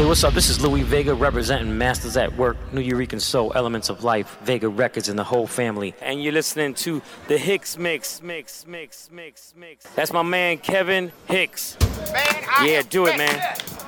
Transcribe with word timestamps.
Hey, 0.00 0.06
what's 0.06 0.24
up? 0.24 0.32
This 0.32 0.48
is 0.48 0.62
Louie 0.62 0.80
Vega 0.80 1.12
representing 1.14 1.76
Masters 1.76 2.16
at 2.16 2.34
Work, 2.38 2.56
Nuyorican 2.72 3.20
Soul, 3.20 3.52
Elements 3.54 3.90
of 3.90 4.02
Life, 4.02 4.38
Vega 4.40 4.66
Records, 4.66 5.10
and 5.10 5.18
the 5.18 5.24
whole 5.24 5.46
family. 5.46 5.94
And 6.00 6.22
you're 6.22 6.32
listening 6.32 6.72
to 6.76 7.02
the 7.28 7.36
HixMix, 7.36 8.22
Mix, 8.22 8.66
Mix, 8.66 9.10
Mix, 9.12 9.52
Mix. 9.54 9.84
That's 9.94 10.10
my 10.10 10.22
man 10.22 10.56
Kevin 10.56 11.12
Hicks. 11.26 11.76
Man, 12.14 12.26
yeah, 12.64 12.80
do 12.88 13.04
it, 13.08 13.18
man. 13.18 13.42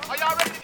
Are 0.07 0.17
y'all 0.17 0.37
ready 0.37 0.51
to 0.51 0.62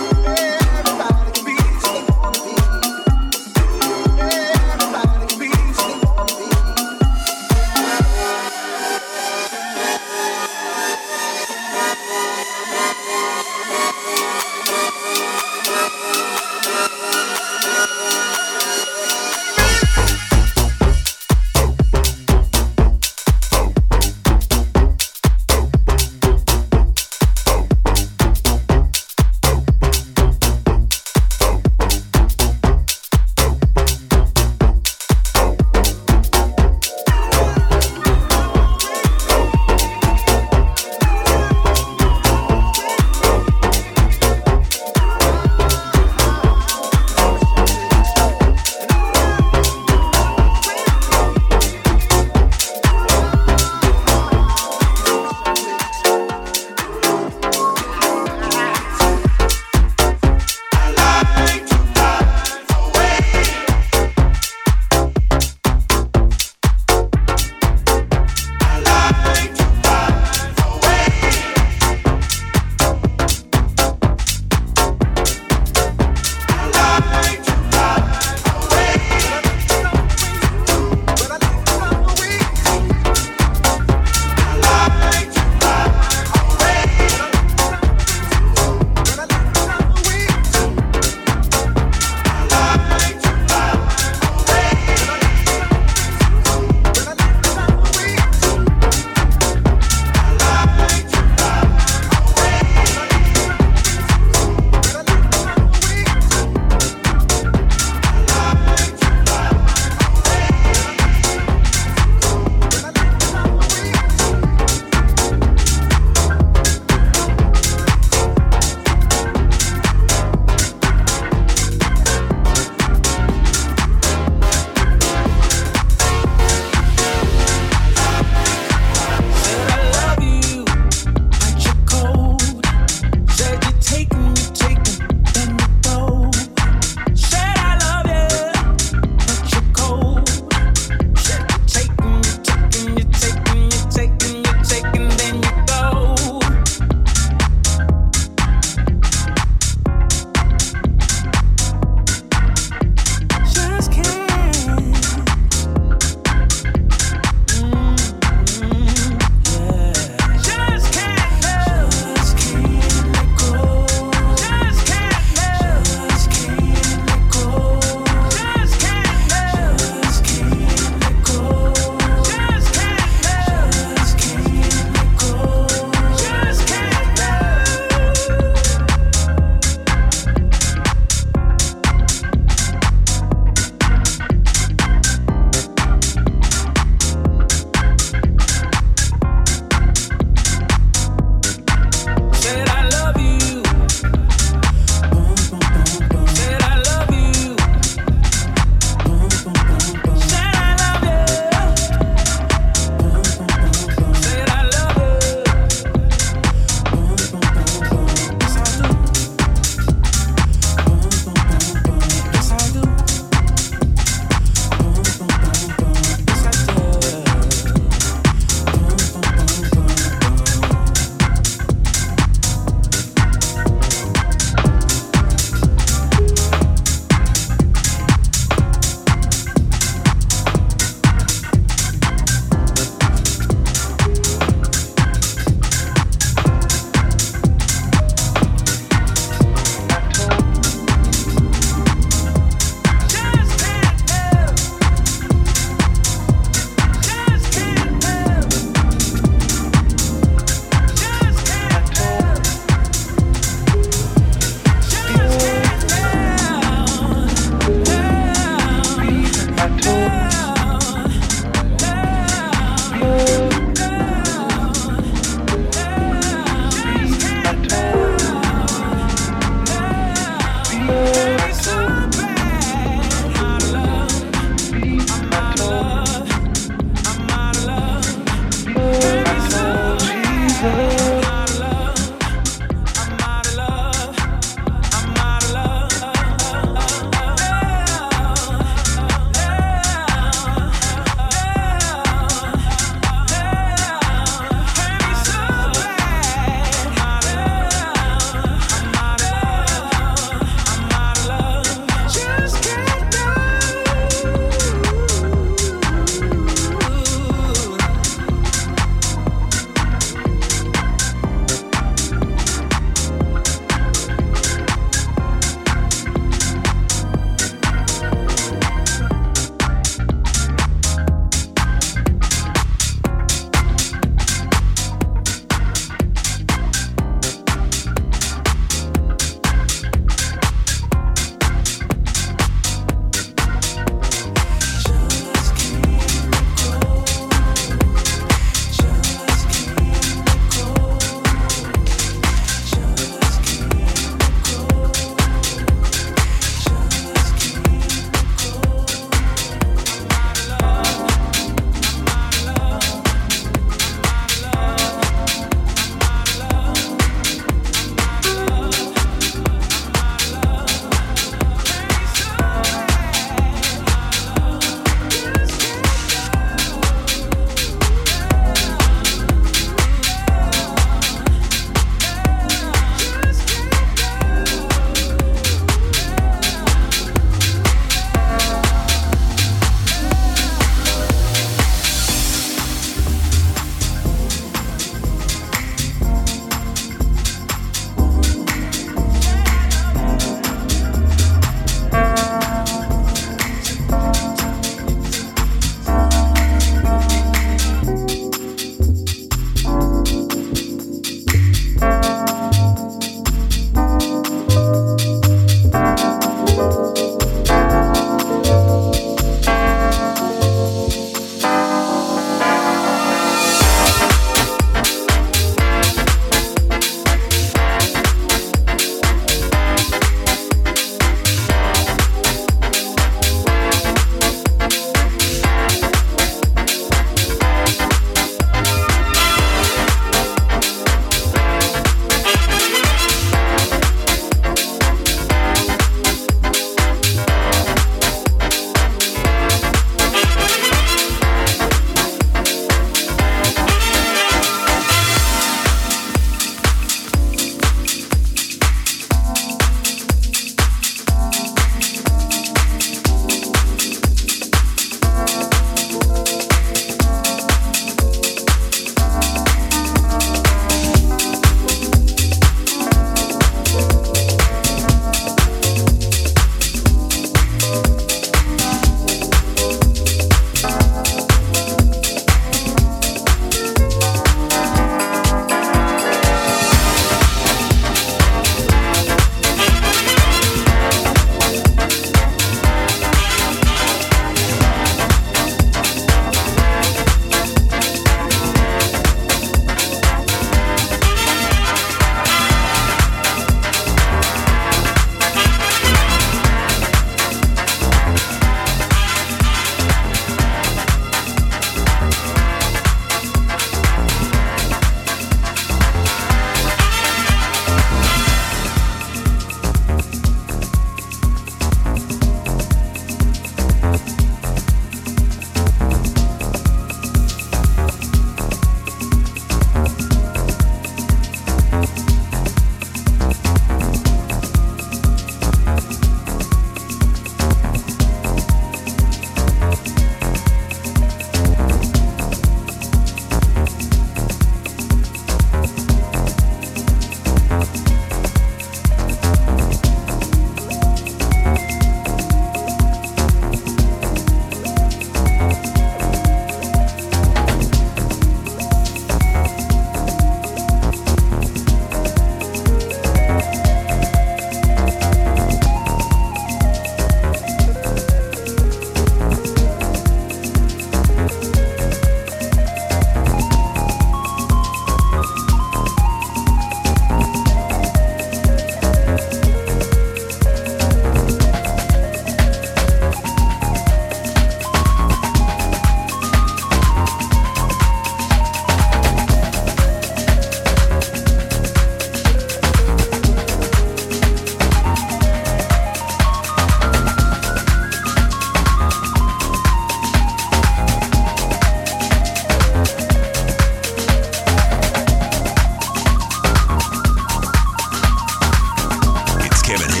Kevin. 599.71 600.00